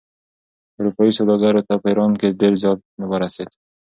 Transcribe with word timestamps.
اروپايي 0.77 1.11
سوداګرو 1.19 1.65
ته 1.67 1.73
په 1.81 1.87
ایران 1.89 2.11
کې 2.19 2.37
ډېر 2.39 2.53
زیان 2.61 2.77
ورسېد. 3.09 3.49